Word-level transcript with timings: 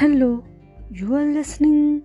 Hello 0.00 0.40
you 0.90 1.14
are 1.14 1.24
listening 1.24 1.98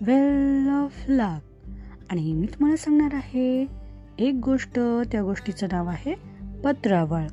well 0.00 0.68
of 0.68 1.04
luck 1.08 1.70
आणि 2.10 2.32
मी 2.32 2.46
तुम्हाला 2.46 2.76
सांगणार 2.76 3.14
आहे 3.14 3.66
एक 4.18 4.34
गोष्ट 4.44 4.80
त्या 5.12 5.22
गोष्टीचं 5.22 5.66
नाव 5.72 5.86
आहे 5.86 6.14
पत्रावळ. 6.64 7.26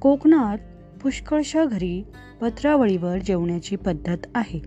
कोकणात 0.00 0.58
पुष्कळशा 1.02 1.64
घरी 1.64 2.02
पत्रावळीवर 2.40 3.18
जेवण्याची 3.18 3.76
पद्धत 3.76 4.18
आहे. 4.34 4.60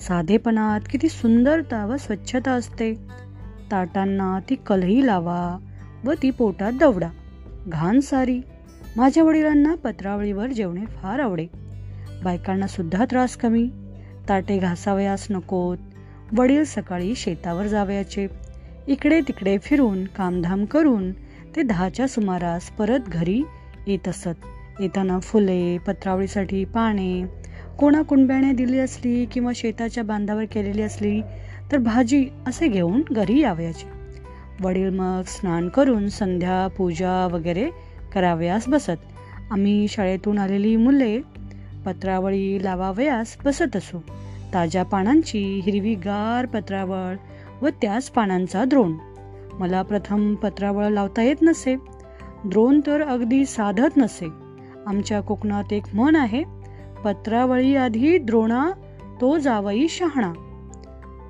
साधेपणात 0.00 0.80
किती 0.90 1.08
सुंदरता 1.08 1.86
व 1.86 1.96
स्वच्छता 1.96 2.52
असते. 2.52 2.94
ताटांना 3.70 4.38
ती 4.50 4.54
कलही 4.54 5.06
लावा 5.06 5.58
व 6.04 6.12
ती 6.22 6.30
पोटात 6.30 6.72
दवडा. 6.72 7.10
घाण 7.66 8.00
सारी. 8.00 8.40
माझ्या 8.96 9.22
वडिलांना 9.22 9.74
पत्रावळीवर 9.74 10.46
जेवणे 10.46 10.86
फार 10.86 11.18
आवडे. 11.18 11.46
बायकांना 12.24 12.66
सुद्धा 12.66 13.04
त्रास 13.04 13.36
कमी. 13.36 13.70
ताटे 14.30 14.58
घासावयास 14.58 15.26
नकोत. 15.30 15.78
वडील 16.32 16.64
सकाळी 16.64 17.14
शेतावर 17.14 17.66
जावयाचे. 17.66 18.26
इकडे 18.86 19.20
तिकडे 19.20 19.58
फिरून 19.58 20.04
कामधाम 20.04 20.64
करून 20.64 21.12
ते 21.56 21.62
दहाच्या 21.62 22.08
सुमारास 22.08 22.70
परत 22.70 23.00
घरी 23.08 23.42
येत 23.86 24.08
असत. 24.08 24.46
येताना 24.80 25.20
फुले 25.20 25.78
पत्रावळीसाठी 25.78 26.64
पाने 26.64 27.24
कोणा 27.78 28.02
कुंब्याने 28.02 28.52
दिली 28.52 28.78
असली 28.78 29.24
किंवा 29.24 29.52
शेताच्या 29.54 30.04
बांधावर 30.04 30.44
केलेली 30.44 30.82
असली 30.82 31.20
तर 31.72 31.78
भाजी 31.78 32.28
असे 32.46 32.68
घेऊन 32.68 33.02
घरी 33.12 33.40
यावयाचे. 33.40 33.88
वडील 34.60 34.90
मग 34.90 35.22
स्नान 35.26 35.68
करून 35.68 36.08
संध्या 36.08 36.66
पूजा 36.76 37.28
वगैरे 37.32 37.70
करावयास 38.14 38.68
बसत. 38.68 39.00
आम्ही 39.50 39.88
शाळेतून 39.88 40.38
आलेली 40.38 40.76
मुले 40.76 41.20
पत्रावळी 41.84 42.64
लावावयास 42.64 43.36
बसत 43.44 43.76
असू. 43.76 43.98
ताज्या 44.54 44.82
पानांची 44.82 45.60
हिरवीगार 45.64 46.46
पत्रावळ 46.46 47.16
व 47.62 47.68
त्याच 47.68 48.10
पानांचा 48.10 48.64
द्रोण. 48.64 48.92
मला 49.52 49.82
प्रथम 49.82 50.34
पत्रावळ 50.34 50.84
लावता 50.84 51.22
येत 51.22 51.36
नसे. 51.42 51.76
द्रोण 52.44 52.80
तर 52.86 53.02
अगदी 53.02 53.46
साधत 53.46 53.96
नसे. 53.96 54.28
आमच्या 54.86 55.20
कोकणात 55.20 55.72
एक 55.72 55.82
म्हण 55.94 56.16
आहे 56.16 56.44
पत्रावळी 57.04 57.76
आधी 57.76 58.18
द्रोणा 58.18 58.70
तो 59.20 59.38
जावई 59.38 59.86
शहाणा. 59.88 60.32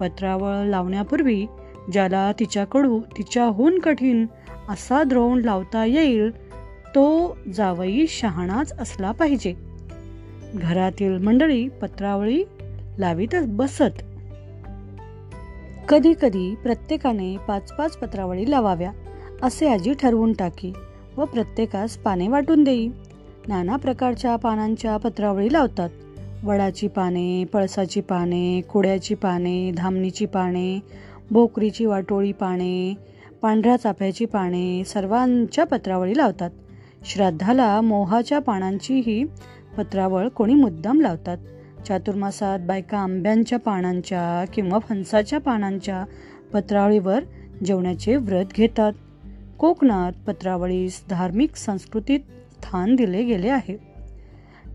पत्रावळ 0.00 0.66
लावण्यापूर्वी 0.66 1.46
ज्याला 1.92 2.32
तिच्याकडू 2.32 3.00
तिच्याहून 3.18 3.78
कठीण 3.78 4.26
असा 4.68 5.02
द्रोण 5.02 5.40
लावता 5.40 5.84
येईल 5.84 6.30
तो 6.88 7.36
जावई 7.54 8.06
शहाणाच 8.08 8.72
असला 8.80 9.12
पाहिजे. 9.12 9.54
घरातील 10.54 11.18
मंडळी 11.18 11.68
पत्रावळी 11.68 12.44
लावीतच 13.00 13.46
बसत. 13.46 14.02
कधी 15.88 16.12
कधी 16.22 16.54
प्रत्येकाने 16.54 17.36
पाच 17.48 17.72
पाच 17.72 17.96
पत्रावळी 17.96 18.50
लावाव्या 18.50 18.92
असे 19.42 19.68
आजी 19.68 19.94
ठरवून 19.94 20.32
टाकी 20.32 20.72
व 21.16 21.24
प्रत्येकास 21.24 21.96
पाने 21.96 22.28
वाटून 22.28 22.64
देई. 22.64 22.88
नाना 23.48 23.76
प्रकारच्या 23.76 24.36
पानांच्या 24.36 24.96
पत्रावळी 24.96 25.52
लावतात. 25.52 25.90
वडाची 26.44 26.88
पाने 26.88 27.44
पळसाची 27.44 28.00
पाने 28.00 28.60
कुड्याची 28.60 29.14
पाने 29.14 29.70
धामणीची 29.76 30.26
पाने 30.26 30.80
भोकरीची 31.30 31.86
वाटोळी 31.86 32.32
पाने 32.32 32.94
पांढऱ्या 33.42 33.76
चाफ्याची 33.76 34.24
पाने 34.24 34.84
सर्वांच्या 34.84 35.64
पत्रावळी 35.64 36.16
लावतात. 36.16 36.50
श्राद्धाला 37.04 37.80
मोहाच्या 37.80 38.38
पानांचीही 38.38 39.24
पत्रावळ 39.76 40.28
कोणी 40.28 40.54
मुद्दाम 40.54 41.00
लावतात. 41.00 41.38
चातुर्मासात 41.86 42.58
बायका 42.58 42.98
आंब्यांच्या 42.98 43.58
पानांच्या 43.58 44.44
किंवा 44.54 44.78
फणसाच्या 44.78 45.40
पानांच्या 45.40 46.04
पत्रावळीवर 46.52 47.24
जेवणाचे 47.64 48.16
व्रत 48.16 48.44
घेतात. 48.54 48.92
कोकणात 49.58 50.12
पत्रावळीस 50.26 51.02
धार्मिक 51.10 51.56
संस्कृतीत 51.56 52.20
स्थान 52.20 52.94
दिले 52.94 53.22
गेले 53.22 53.48
आहे. 53.48 53.76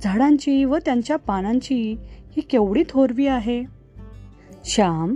झाडांची 0.04 0.64
व 0.64 0.78
त्यांच्या 0.78 1.16
पानांची 1.16 1.96
ही 2.32 2.42
केवढी 2.42 2.84
थोरवी 2.90 3.28
आहे? 3.28 3.64
श्याम 4.66 5.16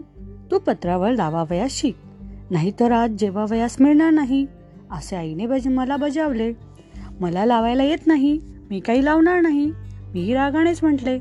तू 0.51 0.59
पत्रावळ 0.59 1.15
लावावयास 1.15 1.71
शिक 1.71 1.95
नाहीतर 2.49 2.91
आज 2.91 3.09
जेवावयास 3.09 3.75
मिळणार 3.79 4.11
नाही 4.11 4.45
असे 4.91 5.15
आईने 5.15 5.47
बज 5.47 5.67
मला 5.67 5.95
बजावले. 5.95 6.53
मला 7.19 7.45
लावायला 7.45 7.83
येत 7.83 8.07
नाही 8.07 8.39
मी 8.69 8.79
काही 8.79 9.05
लावणार 9.05 9.41
नाही 9.41 9.71
मी 10.13 10.33
रागानेच 10.33 10.79
म्हटले. 10.83 11.19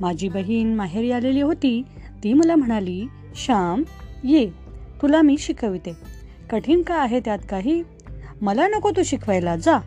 माझी 0.00 0.28
बहीण 0.28 0.74
माहेरी 0.74 1.10
आलेली 1.10 1.40
होती. 1.40 1.82
ती 2.24 2.32
मला 2.32 2.54
म्हणाली 2.54 3.06
श्याम 3.36 3.82
ये. 4.24 4.50
तुला 5.02 5.22
मी 5.22 5.36
शिकविते. 5.38 5.92
कठीण 6.50 6.82
का 6.82 6.94
आहे 6.94 7.20
त्यात 7.20 7.38
काही? 7.50 7.82
मला 8.40 8.68
नको 8.68 8.90
तू 8.90 9.02
शिकवायला. 9.02 9.56
जा. 9.56 9.78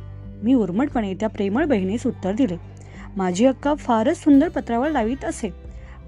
मी 0.44 0.54
उर्मटपणे 0.54 1.14
त्या 1.14 1.30
प्रेमळ 1.30 1.66
बहिणीस 1.66 2.08
उत्तर 2.08 2.32
दिले. 2.32 2.58
माझी 3.18 3.46
अक्का 3.46 3.74
फारच 3.74 4.18
सुंदर 4.18 4.50
पत्रावळ 4.50 4.90
लावीत 4.90 5.26
असे. 5.26 5.50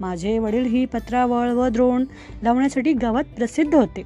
माझे 0.00 0.38
वडील 0.38 0.64
ही 0.64 0.84
पत्रावळ 0.84 1.50
व 1.50 1.68
द्रोण 1.68 2.04
लावण्यासाठी 2.42 2.92
गावात 2.92 3.24
प्रसिद्ध 3.36 3.74
होते. 3.74 4.02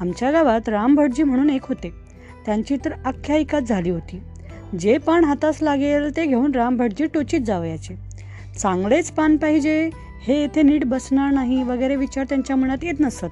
आमच्या 0.00 0.30
गावात 0.30 0.68
राम 0.68 0.94
भटजी 0.94 1.22
म्हणून 1.22 1.50
एक 1.50 1.64
होते. 1.64 1.92
त्यांची 2.46 2.76
तर 2.84 2.92
आख्यायिकाच 3.04 3.62
झाली 3.62 3.90
होती. 3.90 4.22
जे 4.78 4.98
पण 4.98 5.24
हातास 5.24 5.62
लागेल 5.62 6.16
ते 6.16 6.26
घेऊन 6.26 6.52
राम 6.52 6.76
भटजी 6.76 7.06
टोचीत 7.06 7.40
जावयाचे. 7.40 8.11
चांगलेच 8.58 9.10
पान 9.10 9.36
पाहिजे 9.36 9.90
हे 10.22 10.40
येथे 10.40 10.62
नीट 10.62 10.84
बसणार 10.84 11.32
नाही 11.32 11.62
वगैरे 11.62 11.96
विचार 11.96 12.24
त्यांच्या 12.24 12.56
मनात 12.56 12.78
येत 12.82 13.00
नसत. 13.00 13.24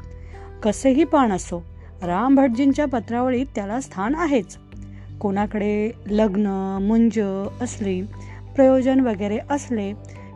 कसेही 0.63 1.05
पान 1.05 1.33
असो 1.33 1.63
राम 2.03 2.35
भटजींच्या 2.35 2.87
पत्रावळीत 2.87 3.47
त्याला 3.55 3.81
स्थान 3.81 4.15
आहेच. 4.15 4.57
कोणाकडे 5.21 5.91
लग्न 6.07 6.47
मुंज 6.83 7.21
असली 7.61 8.03
प्रयोजन 8.57 9.01
वगैरे 9.01 9.39
असले 9.51 9.93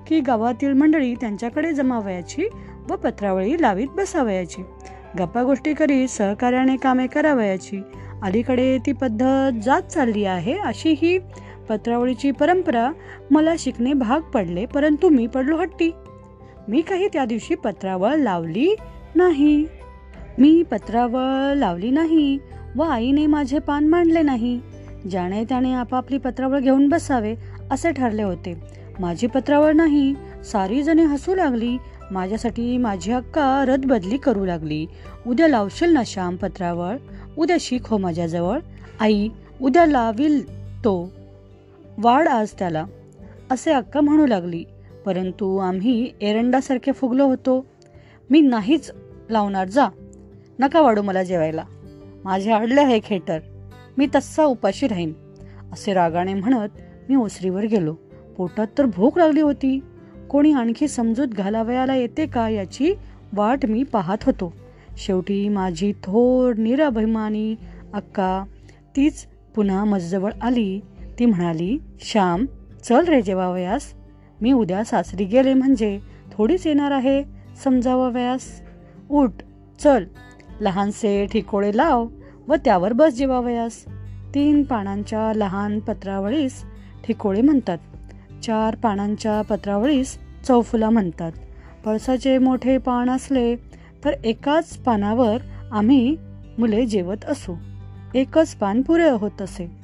की 0.06 0.20
गावातील 0.20 0.72
मंडळी 0.72 1.14
त्यांच्याकडे 1.14 1.72
जमावयाची 1.72 2.48
व 2.90 2.96
पत्रावळी 2.96 3.62
लावीत 3.62 3.88
बसावयाची. 3.88 4.62
गप्पा 5.18 5.42
गोष्टी 5.42 5.74
करीत 5.74 6.08
सहकार्याने 6.08 6.76
कामे 6.76 7.06
करावयाची. 7.06 7.80
अलीकडे 8.22 8.78
ती 8.86 8.92
पद्धत 8.92 9.62
जात 9.64 9.82
चालली 9.82 10.24
आहे 10.24 10.58
अशी 10.58 10.94
ही 11.02 11.18
पत्रावळीची 11.68 12.30
परंपरा 12.30 12.90
मला 13.30 13.54
शिकणे 13.58 13.92
भाग 13.92 14.20
पडले 14.20 14.66
परंतु 14.66 15.08
मी 15.08 15.26
पडलो 15.26 15.56
हट्टी. 15.56 15.90
मी 16.68 16.80
काही 16.80 17.08
त्या 17.08 17.24
दिवशी 17.24 17.54
पत्रावळ 17.54 18.14
लावली 18.14 18.76
नाही. 19.14 19.66
मी 20.38 20.62
पत्रावळ 20.62 21.54
लावली 21.54 21.90
नाही 21.90 22.38
व 22.76 22.82
आईने 22.82 23.26
माझे 23.26 23.58
पान 23.58 23.88
मांडले 23.88 24.22
नाही. 24.22 24.60
ज्याने 25.10 25.44
त्याने 25.44 25.74
आपापली 25.74 26.18
पत्रावळ 26.18 26.58
घेऊन 26.58 26.88
बसावे 26.88 27.34
असे 27.70 27.92
ठरले 27.92 28.22
होते. 28.22 28.60
माझी 28.98 29.26
पत्रावळ 29.26 29.72
नाही 29.72 30.14
सारी 30.52 30.82
जणे 30.82 31.02
हसू 31.02 31.34
लागली. 31.34 31.76
माझ्यासाठी 32.10 32.76
माझी 32.76 33.12
अक्का 33.12 33.64
रदबदली 33.68 34.16
करू 34.16 34.44
लागली. 34.44 34.86
उद्या 35.26 35.48
लावशील 35.48 35.90
ना 35.90 36.02
श्याम 36.06 36.36
पत्रावळ? 36.36 36.96
उद्या 37.38 37.56
शिक 37.60 37.86
हो 37.86 37.96
माझ्याजवळ. 37.96 38.58
आई 39.00 39.28
उद्या 39.62 39.86
लावील 39.86 40.64
तो. 40.78 41.23
वाढ 41.98 42.28
आज 42.28 42.52
त्याला. 42.58 42.84
असे 43.50 43.72
अक्का 43.72 44.00
म्हणू 44.00 44.26
लागली 44.26 44.64
परंतु 45.06 45.56
आम्ही 45.56 46.12
एरंडासारखे 46.20 46.92
फुगलो 46.92 47.26
होतो. 47.26 47.66
मी 48.30 48.40
नाहीच 48.40 48.92
लावणार 49.30 49.68
जा. 49.68 49.88
नका 50.58 50.80
वाढू 50.80 51.02
मला 51.02 51.22
जेवायला. 51.22 51.64
माझे 52.24 52.52
अडले 52.52 52.80
आहे 52.80 53.00
खेटर. 53.04 53.38
मी 53.98 54.06
तस्सा 54.14 54.44
उपाशी 54.44 54.88
राहीन. 54.88 55.12
असे 55.72 55.94
रागाने 55.94 56.34
म्हणत 56.34 56.68
मी 57.08 57.16
ओसरीवर 57.16 57.64
गेलो. 57.64 57.94
पोटात 58.36 58.66
तर 58.78 58.86
भूक 58.86 59.18
लागली 59.18 59.40
होती. 59.40 59.80
कोणी 60.30 60.52
आणखी 60.52 60.88
समजूत 60.88 61.28
घालावयाला 61.28 61.96
येते 61.96 62.26
का 62.26 62.48
याची 62.48 62.94
वाट 63.32 63.66
मी 63.66 63.82
पाहत 63.82 64.18
होतो. 64.22 64.52
शेवटी 64.96 65.48
माझी 65.48 65.92
थोर 65.92 66.54
निराभिमानी 66.54 67.54
अक्का 67.94 68.44
तीच 68.96 69.26
पुन्हा 69.54 69.84
मजजवळ 69.84 70.30
आली. 70.42 70.80
ती 71.18 71.26
म्हणाली 71.26 71.78
श्याम 72.00 72.46
चल 72.84 73.04
रे 73.04 73.22
जेवावयास 73.22 73.82
मी 74.40 74.52
उद्या 74.52 74.84
सासरी 74.84 75.24
गेले 75.24 75.54
म्हणजे 75.54 76.00
थोडीच 76.32 76.66
येणार 76.66 76.90
आहे 76.90 77.24
समजावयास 77.64 78.62
उठ 79.10 79.30
चल. 79.78 80.04
लहानसे 80.60 81.26
ठिकोळे 81.26 81.76
लाव 81.76 82.06
व 82.48 82.54
त्यावर 82.54 82.92
बस 82.92 83.14
जेवावयास 83.14 83.84
तीन 84.34 84.62
पानांच्या 84.62 85.32
लहान 85.36 85.78
पत्रावळीस 85.78 86.64
ठिकोळे 87.06 87.40
म्हणतात. 87.40 87.78
चार 88.42 88.74
पानांच्या 88.74 89.42
पत्रावळीस 89.42 90.18
चौफुला 90.48 90.90
म्हणतात. 90.90 91.32
पळसाचे 91.84 92.38
मोठे 92.38 92.78
पान 92.78 93.10
असले 93.10 93.56
तर 94.04 94.10
एकाच 94.24 94.76
पानावर 94.76 95.36
आम्ही 95.72 96.16
मुले 96.58 96.86
जेवत 96.86 97.24
असू. 97.24 97.54
एकच 98.14 98.54
पान 98.54 98.82
पुरे 98.82 99.10
होत 99.10 99.42
असे. 99.42 99.83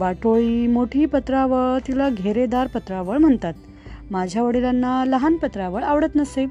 वाटोळी 0.00 0.66
मोठी 0.66 1.06
पत्रावळ 1.06 1.78
तिला 1.88 2.08
घेरेदार 2.08 2.66
पत्रावळ 2.66 3.16
म्हणतात. 3.16 3.54
माझ्या 4.10 4.42
वडिलांना 4.42 5.04
लहान 5.04 5.36
पत्रावळ 5.36 5.82
आवडत 5.82 6.16
नसे. 6.16 6.46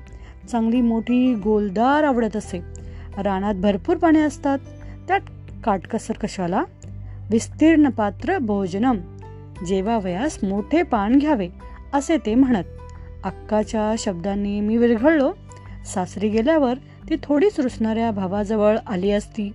चांगली 0.51 0.81
मोठी 0.81 1.35
गोलदार 1.35 2.03
आवडत 2.03 2.35
असे. 2.35 2.61
रानात 3.23 3.55
भरपूर 3.55 3.97
पाणी 3.97 4.19
असतात. 4.19 4.59
त्यात 5.07 5.19
काटकसर 5.63 6.13
कशाला? 6.13 6.63
विस्तीर्ण 7.31 7.89
पात्र 7.89 8.37
भोजनम. 8.37 8.97
जेवावयास 9.67 10.39
मोठे 10.43 10.83
पान 10.83 11.17
घ्यावे 11.17 11.47
असे 11.93 12.17
ते 12.17 12.35
म्हणत. 12.35 12.63
अक्काच्या 13.23 13.95
शब्दांनी 13.97 14.59
मी 14.59 14.77
विरघळलो. 14.77 15.31
सासरी 15.93 16.29
गेल्यावर 16.29 16.73
ती 17.09 17.15
थोडीच 17.23 17.59
रुसणाऱ्या 17.59 18.11
भावाजवळ 18.11 18.77
आली 18.87 19.11
असती. 19.11 19.51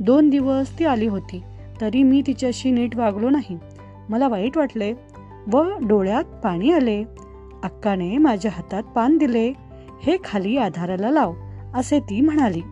दोन 0.00 0.30
दिवस 0.30 0.78
ती 0.78 0.84
आली 0.84 1.06
होती. 1.06 1.42
तरी 1.80 2.02
मी 2.02 2.22
तिच्याशी 2.26 2.70
नीट 2.70 2.96
वागलो 2.96 3.30
नाही. 3.30 3.58
मला 4.08 4.28
वाईट 4.28 4.56
वाटले 4.56 4.92
व 5.52 5.62
डोळ्यात 5.88 6.24
पाणी 6.44 6.70
आले. 6.72 7.02
अक्काने 7.62 8.16
माझ्या 8.18 8.50
हातात 8.54 8.82
पान 8.82 9.16
दिले. 9.18 9.52
हे 10.02 10.16
खाली 10.24 10.56
आधाराला 10.56 11.10
लाव 11.10 11.34
असे 11.74 12.00
ती 12.00 12.20
म्हणाली. 12.20 12.62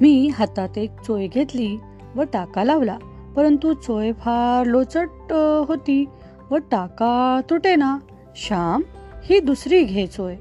मी 0.00 0.28
हातात 0.28 0.78
एक 0.78 0.90
चोय 1.06 1.26
घेतली 1.26 1.76
व 2.14 2.22
टाका 2.22 2.64
लावला. 2.64 2.96
परंतु 3.36 3.72
चोय 3.74 4.12
फार 4.12 4.66
लोचट 4.66 5.32
होती 5.68 6.04
व 6.50 6.56
टाका 6.70 7.40
तुटे 7.50 7.74
ना 7.76 7.98
श्याम 8.36 8.82
ही 9.24 9.40
दुसरी 9.40 9.82
घे 9.84 10.06
चोय. 10.06 10.36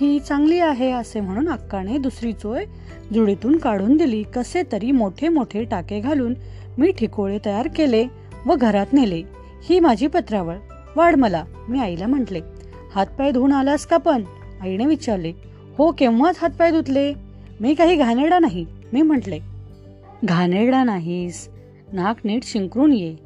ही 0.00 0.18
चांगली 0.18 0.58
आहे 0.58 0.90
असे 0.90 1.20
म्हणून 1.20 1.48
अक्काने 1.48 1.98
दुसरी 1.98 2.32
चोय 2.32 2.64
जुडीतून 3.14 3.56
काढून 3.56 3.96
दिली. 3.96 4.22
कसे 4.22 4.62
तरी 4.72 4.90
मोठे 4.90 5.28
मोठे 5.28 5.64
टाके 5.64 6.00
घालून 6.00 6.34
मी 6.78 6.92
ठिकोळे 6.92 7.38
तयार 7.44 7.68
केले 7.76 8.06
व 8.46 8.54
घरात 8.54 8.86
नेले. 8.92 9.22
ही 9.62 9.80
माझी 9.80 10.06
पत्रावळ. 10.06 10.56
वाढ 10.96 11.14
मला 11.14 11.44
मी 11.68 11.80
आईला 11.80 12.06
म्हटले. 12.06 12.40
हातपाय 12.94 13.30
धुवून 13.30 13.52
आलास 13.52 13.86
का 13.86 13.96
पण? 13.96 14.22
आईने 14.60 14.86
विचारले. 14.86 15.32
हो 15.78 15.92
केव्हाच 15.98 16.36
हातपाय 16.40 16.70
धुतले? 16.70 17.14
मी 17.60 17.74
काही 17.74 17.96
घाणेरडा 17.96 18.38
नाही 18.38 18.66
मी 18.92 19.02
म्हटले. 19.02 19.38
घाणेरडा 20.24 20.84
नाहीस. 20.84 21.48
नाक 21.92 22.16
नीट 22.24 22.44
शिंकरून 22.44 22.92
ये. 22.92 23.16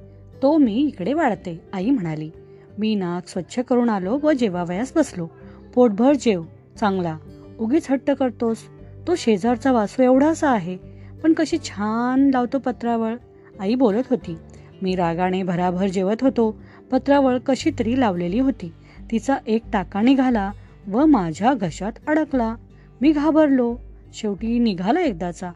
तो 0.42 0.56
मी 0.56 0.74
इकडे 0.74 1.12
वाढते 1.12 1.60
आई 1.72 1.90
म्हणाली. 1.90 2.30
मी 2.78 2.94
नाक 2.94 3.28
स्वच्छ 3.28 3.58
करून 3.58 3.88
आलो 3.88 4.18
व 4.22 4.32
जेवावयास 4.32 4.92
बसलो. 4.96 5.28
पोटभर 5.74 6.12
जेव. 6.12 6.42
चांगला. 6.80 7.18
उगीच 7.58 7.90
हट्ट 7.90 8.10
करतोस. 8.10 8.58
तो 9.06 9.14
शेजारचा 9.14 9.72
वासू 9.72 10.02
एवढासा 10.02 10.50
आहे. 10.50 10.76
पण 11.22 11.32
कशी 11.32 11.58
छान 11.58 12.30
लावतो 12.30 12.58
पत्रावळ. 12.58 13.14
आई 13.60 13.74
बोलत 13.74 14.02
होती. 14.10 14.36
मी 14.82 14.94
रागाने 14.94 15.42
भराभर 15.42 15.86
जेवत 15.86 16.16
होतो. 16.20 16.62
पत्रावळ 16.90 17.38
कशी 17.38 17.70
तरी 17.78 18.00
लावलेली 18.00 18.38
होती. 18.38 18.72
तिचा 19.10 19.36
एक 19.46 19.62
टाका 19.72 20.00
निघाला 20.00 20.50
व 20.86 21.06
माझ्या 21.06 21.54
घशात 21.54 21.92
अडकला. 22.06 22.54
मी 23.00 23.12
घाबरलो. 23.12 23.76
शेवटी 24.14 24.58
निघाला 24.58 25.00
एकदाचा. 25.00 25.50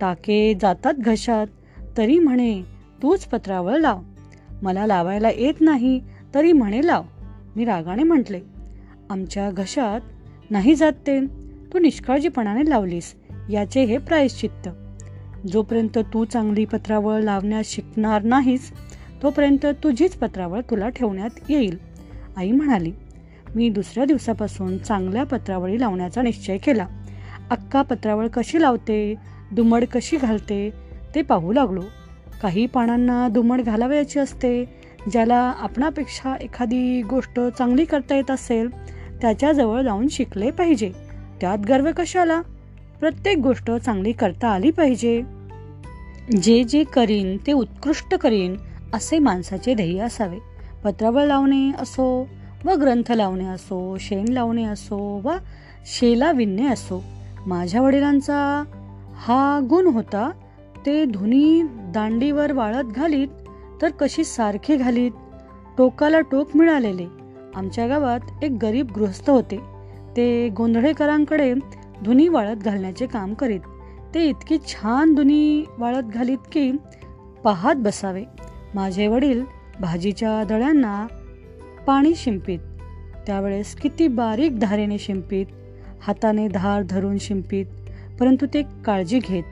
टाके 0.00 0.54
जातात 0.60 0.94
घशात. 0.94 1.46
तरी 1.96 2.18
म्हणे 2.18 2.62
तूच 3.02 3.24
पत्रावळ 3.24 3.76
लाव. 3.76 4.00
मला 4.62 4.86
लावायला 4.86 5.28
येत 5.30 5.54
नाही. 5.60 6.00
तरी 6.34 6.52
म्हणे 6.52 6.86
लाव. 6.86 7.02
मी 7.56 7.64
रागाने 7.64 8.02
म्हटले 8.02 8.40
आमच्या 9.10 9.50
घशात 9.50 10.00
नाही 10.50 10.74
जात 10.74 10.92
ते. 10.92 11.20
तू 11.72 11.78
निष्काळजीपणाने 11.78 12.70
लावलीस. 12.70 13.14
याचे 13.50 13.84
हे 13.84 13.98
प्रायश्चित्त. 13.98 14.68
जोपर्यंत 15.46 15.98
तू 15.98 16.24
चांगली 16.24 16.64
पत्रावळ 16.64 17.20
लावण्यास 17.20 17.66
शिकणार 17.66 18.22
नाहीस 18.22 18.70
तोपर्यंत 19.22 19.66
तुझीच 19.84 20.14
पत्रावळ 20.14 20.60
तुला 20.60 20.88
ठेवण्यात 20.88 21.30
येईल. 21.48 21.78
आई 22.36 22.52
म्हणाली 22.52 22.92
मी 23.54 23.68
दुसऱ्या 23.68 24.04
दिवसापासून 24.04 24.78
चांगल्या 24.78 25.24
पत्रावळी 25.24 25.80
लावण्याचा 25.80 26.22
निश्चय 26.22 26.58
केला. 26.58 26.86
अक्का 27.50 27.82
पत्रावळ 27.82 28.28
कशी 28.28 28.60
लावते 28.60 29.14
दुमड 29.52 29.84
कशी 29.84 30.16
घालते 30.16 30.70
ते 31.14 31.22
पाहू 31.22 31.52
लागलो. 31.52 31.82
काही 32.42 32.66
पानांना 32.66 33.28
दुमड 33.28 33.60
घालावयाची 33.60 34.18
असते 34.18 34.64
ज्याला 35.12 35.54
आपणापेक्षा 35.58 36.36
एखादी 36.40 37.02
गोष्ट 37.02 37.40
चांगली 37.58 37.84
करता 37.84 38.14
येत 38.14 38.30
असेल 38.30 38.68
त्याच्याजवळ 39.20 39.82
जाऊन 39.82 40.08
शिकले 40.08 40.50
पाहिजे. 40.50 40.92
त्यात 41.40 41.58
गर्व 41.58 41.90
कशाला? 41.96 42.40
प्रत्येक 43.00 43.38
गोष्ट 43.38 43.70
चांगली 43.70 44.12
करता 44.12 44.48
आली 44.48 44.70
पाहिजे. 44.70 45.22
जे 46.42 46.64
जे 46.64 46.84
करीन 46.84 47.36
ते 47.46 47.52
उत्कृष्ट 47.52 48.14
करीन 48.14 48.56
असे 48.94 49.18
माणसाचे 49.18 49.74
ध्येय 49.74 50.00
असावे. 50.00 50.38
पत्रावळ 50.84 51.24
लावणे 51.24 51.70
असो 51.78 52.28
व 52.64 52.70
ग्रंथ 52.70 53.12
लावणे 53.12 53.44
असो 53.44 53.96
शेण 54.00 54.28
लावणे 54.28 54.64
असो 54.64 55.20
व 55.24 55.32
शेला 55.86 56.32
विणणे 56.32 56.66
असो 56.66 57.04
माझ्या 57.46 57.82
वडिलांचा 57.82 58.64
हा 59.16 59.60
गुण 59.70 59.86
होता 59.86 60.30
ते 60.86 61.04
धुनी 61.04 61.62
दांडीवर 61.64 62.52
वाळत 62.52 62.84
घालीत 62.84 63.28
तर 63.82 63.88
कशी 63.90 64.24
सारखी 64.24 64.76
घालीत? 64.76 65.10
टोकाला 65.78 66.20
टोक 66.20 66.56
मिळालेले. 66.56 67.06
आमच्या 67.54 67.86
गावात 67.86 68.20
एक 68.42 68.52
गरीब 68.62 68.90
गृहस्थ 68.90 69.30
होते. 69.30 69.60
ते 70.16 70.48
गोंधळेकरांकडे 70.48 71.54
धुनी 72.04 72.28
वाळत 72.28 72.56
घालण्याचे 72.56 73.06
काम 73.06 73.34
करीत. 73.34 73.60
ते 74.14 74.24
इतकी 74.24 74.58
छान 74.58 75.14
धुनी 75.14 75.64
वाळत 75.78 76.02
घालीत 76.02 76.38
की 76.52 76.72
पाहत 77.44 77.74
बसावे. 77.74 78.24
माझे 78.74 79.06
वडील 79.06 79.42
भाजीच्या 79.80 80.44
दळ्यांना 80.44 81.06
पाणी 81.86 82.14
शिंपीत. 82.16 82.58
त्यावेळेस 83.26 83.74
किती 83.74 84.08
बारीक 84.08 84.58
धारेने 84.58 84.98
शिंपीत. 84.98 85.46
हाताने 86.02 86.48
धार 86.48 86.82
धरून 86.82 87.18
शिंपीत. 87.18 87.66
परंतु 88.20 88.46
ते 88.54 88.62
काळजी 88.62 89.18
घेत. 89.18 89.42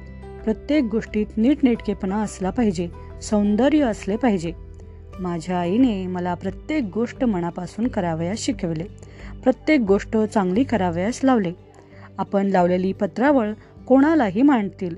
प्रत्येक 0.44 0.84
गोष्टीत 0.84 1.26
नीटनेटकेपणा 1.36 2.16
असला 2.16 2.50
पाहिजे. 2.50 2.88
सौंदर्य 3.22 3.80
असले 3.80 4.16
पाहिजे. 4.16 4.52
माझ्या 5.20 5.58
आईने 5.58 6.06
मला 6.06 6.34
प्रत्येक 6.34 6.84
गोष्ट 6.94 7.24
मनापासून 7.24 7.88
करावयास 7.88 8.38
शिकवले. 8.38 8.84
प्रत्येक 9.42 9.80
गोष्ट 9.80 10.16
चांगली 10.16 10.64
करावयास 10.64 11.20
लावले. 11.24 11.68
आपण 12.19 12.47
लावलेली 12.47 12.93
पत्रावळ 12.93 13.53
कोणालाही 13.87 14.43
मांडतील. 14.43 14.97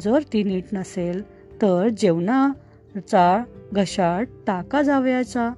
जर 0.00 0.18
ती 0.32 0.42
नीट 0.42 0.64
नसेल 0.72 1.22
तर 1.62 1.88
जेवणाचा 1.88 3.44
घशात 3.72 4.24
टाका 4.46 4.82
जावयाचा. 4.82 5.50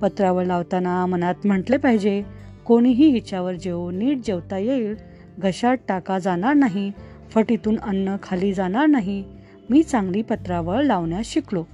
पत्रावळ 0.00 0.44
लावताना 0.44 1.06
मनात 1.06 1.34
म्हटले 1.44 1.76
पाहिजे 1.76 2.22
कोणीही 2.66 3.08
हिच्यावर 3.08 3.54
जेव 3.54 3.90
नीट 3.90 4.18
जेवता 4.26 4.58
येईल. 4.58 4.94
घशात 5.38 5.76
टाका 5.88 6.18
जाणार 6.18 6.54
नाही 6.54 6.92
फटीतून 7.30 7.78
अन्न 7.78 8.16
खाली 8.22 8.52
जाणार 8.54 8.86
नाही. 8.86 9.24
मी 9.70 9.82
चांगली 9.82 10.22
पत्रावळ 10.22 10.82
लावण्यास 10.82 11.26
शिकलो. 11.26 11.64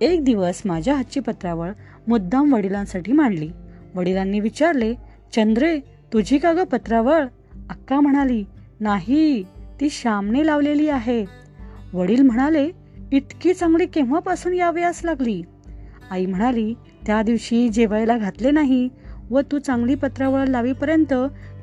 एक 0.00 0.24
दिवस 0.24 0.62
माझ्या 0.64 0.94
हातची 0.94 1.20
पत्रावळ 1.20 1.70
मुद्दाम 2.08 2.52
वडिलांसाठी 2.52 3.12
मांडली. 3.12 3.50
वडिलांनी 3.94 4.40
विचारले 4.40 4.94
चंद्रे 5.32 5.80
तुझी 6.12 6.38
का 6.38 6.52
ग 6.52 6.64
पत्रावळ? 6.64 7.24
अक्का 7.70 8.00
म्हणाली 8.00 8.44
नाही 8.80 9.42
ती 9.80 9.90
श्यामने 9.90 10.46
लावलेली 10.46 10.88
आहे. 10.88 11.24
वडील 11.92 12.22
म्हणाले 12.22 12.70
इतकी 13.12 13.54
चांगली 13.54 13.86
केव्हापासून 13.86 14.54
यावयास 14.54 15.04
लागली? 15.04 15.42
आई 16.10 16.26
म्हणाली 16.26 16.74
त्या 17.06 17.22
दिवशी 17.22 17.68
जेवायला 17.68 18.16
घातले 18.16 18.50
नाही 18.50 18.88
व 19.30 19.40
तू 19.40 19.58
चांगली 19.58 19.94
पत्रावळ 19.94 20.44
लावीपर्यंत 20.44 21.14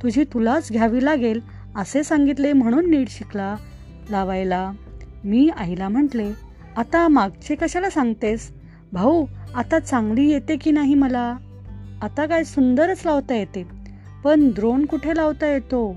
तुझी 0.03 0.23
तुलाच 0.23 0.71
घ्यावी 0.71 1.05
लागेल 1.05 1.41
असे 1.75 2.03
सांगितले 2.03 2.53
म्हणून 2.53 2.89
नीट 2.89 3.09
शिकला 3.09 3.55
लावायला. 4.09 4.71
मी 5.23 5.49
आईला 5.49 5.89
म्हटले 5.89 6.31
आता 6.77 7.07
मागचे 7.07 7.55
कशाला 7.55 7.89
सांगतेस? 7.89 8.51
भाऊ 8.93 9.25
आता 9.55 9.79
चांगली 9.79 10.29
येते 10.29 10.57
की 10.57 10.71
नाही 10.71 10.95
मला? 10.95 11.37
आता 12.01 12.25
काय 12.25 12.43
सुंदरच 12.43 13.01
लावता 13.05 13.35
येते. 13.35 13.82
पण 14.23 14.49
द्रोण 14.49 14.85
कुठे 14.85 15.15
लावता 15.15 15.47
येतो? 15.47 15.95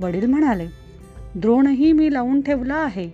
वडील 0.00 0.26
म्हणाले 0.26 0.66
द्रोणही 1.34 1.92
मी 1.92 2.12
लावून 2.12 2.40
ठेवला 2.40 2.74
आहे. 2.74 3.10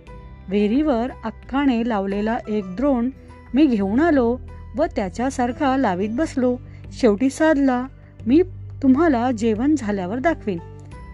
विहिरीवर 0.49 1.07
अक्काने 1.23 1.89
लावलेला 1.89 2.37
एक 2.47 2.75
द्रोण 2.75 3.09
मी 3.53 3.65
घेऊन 3.65 3.99
आलो 3.99 4.37
व 4.77 4.85
त्याच्यासारखा 4.95 5.77
लावीत 5.77 6.09
बसलो. 6.11 6.57
शेवटी 6.91 7.29
साधला 7.29 7.85
मी 8.27 8.41
तुम्हाला 8.83 9.31
जेवण 9.31 9.75
झाल्यावर 9.77 10.19
दाखवेन. 10.19 10.57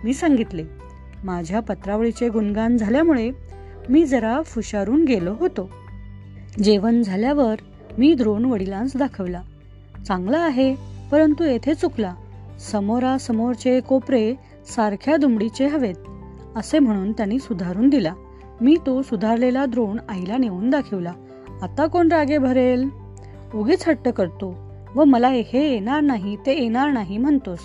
मी 0.03 0.13
सांगितले 0.13 0.63
माझ्या 1.24 1.60
पत्रावळीचे 1.60 2.29
गुणगान 2.29 2.77
झाल्यामुळे 2.77 3.32
मी 3.89 4.06
जरा 4.06 4.41
फुशारून 4.41 5.03
गेलो 5.06 5.34
होतो. 5.34 5.70
जेवण 6.63 7.03
झाल्यावर 7.03 7.56
मी 7.98 8.13
द्रोण 8.13 8.46
वडिलांस 8.46 8.98
दाखवला. 8.98 9.41
चांगला 10.08 10.39
आहे 10.39 10.75
परंतु 11.12 11.44
येथे 11.44 11.74
चुकला. 11.74 12.13
समोरासमोरचे 12.60 13.80
कोपरे 13.80 14.34
सारख्या 14.76 15.18
दुमडीचे 15.18 15.68
हवेत 15.68 15.96
असे 16.56 16.80
म्हणून 16.80 17.12
त्यांनी 17.12 17.40
सुधारून 17.40 17.90
दिला. 17.90 18.14
मी 18.62 18.76
तो 18.86 19.02
सुधारलेला 19.02 19.66
द्रोण 19.66 19.98
आईला 20.10 20.38
नेऊन 20.38 20.70
दाखवला. 20.70 21.14
आता 21.62 21.86
कोण 21.86 22.08
रागे 22.12 22.38
भरेल? 22.38 22.90
उगीच 23.56 23.88
हट्ट 23.88 24.10
करतो. 24.10 24.56
व 24.96 25.04
मला 25.04 25.28
हे 25.28 25.72
येणार 25.72 26.02
नाही 26.02 26.38
ते 26.46 26.62
येणार 26.64 26.92
नाही 26.92 27.18
म्हणतोस. 27.18 27.60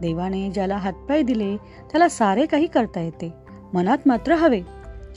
देवाने 0.00 0.50
ज्याला 0.50 0.76
हातपाय 0.76 1.22
दिले 1.22 1.56
त्याला 1.56 2.08
सारे 2.08 2.46
काही 2.46 2.66
करता 2.66 3.00
येते. 3.00 3.32
मनात 3.74 3.98
मात्र 4.06 4.34
हवे. 4.34 4.60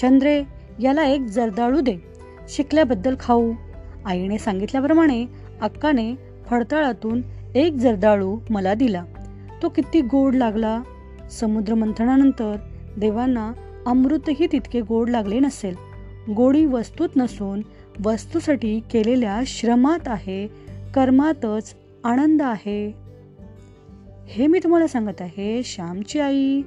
चंद्रे 0.02 0.44
याला 0.80 1.04
एक 1.04 1.22
जर्दाळू 1.22 1.80
दे. 1.80 1.98
शिकल्याबद्दल 2.50 3.16
खाऊ. 3.20 3.52
आईने 4.06 4.38
सांगितल्याप्रमाणे 4.38 5.26
अक्काने 5.62 6.16
फडतळातून 6.46 7.22
एक 7.56 7.74
जर्दाळू 7.74 8.40
मला 8.50 8.74
दिला. 8.74 9.06
तो 9.64 9.70
किती 9.70 10.02
गोड 10.02 10.36
लागला. 10.36 10.84
समुद्र 11.32 11.74
मंथनानंतर 11.74 12.56
देवांना 12.98 13.54
अमृतही 13.86 14.48
तितके 14.52 14.82
गोड 14.82 15.10
लागले 15.10 15.40
नसेल. 15.40 15.76
गोडी 16.34 16.66
वस्तूत 16.66 17.10
नसून 17.16 17.62
वस्तूसाठी 18.06 18.80
केलेल्या 18.80 19.42
श्रमात 19.46 20.08
आहे 20.08 20.48
कर्मातच 20.96 21.76
आनंद 22.04 22.42
आहे. 22.42 22.94
हे 24.28 24.48
मी 24.48 24.60
तुम्हाला 24.60 24.88
सांगत 24.88 25.22
आहे 25.22 25.62
श्यामची 25.64 26.20
आई 26.20 26.62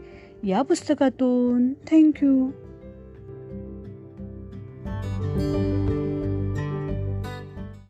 या 0.45 0.63
पुस्तकातून. 0.63 1.73
थँक्यू 1.91 2.51